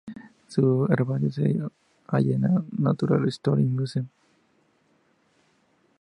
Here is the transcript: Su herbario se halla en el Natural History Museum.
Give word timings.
Su 0.47 0.87
herbario 0.91 1.31
se 1.31 1.59
halla 2.07 2.33
en 2.35 2.43
el 2.45 2.63
Natural 2.79 3.27
History 3.27 3.63
Museum. 3.65 4.07